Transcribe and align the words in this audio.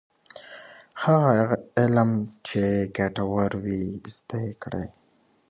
هغه 1.03 1.41
علم 1.79 2.11
چي 2.47 2.63
ګټور 2.97 3.51
وي 3.63 3.81
زده 4.15 4.39
یې 4.45 4.53
کړه. 4.63 4.83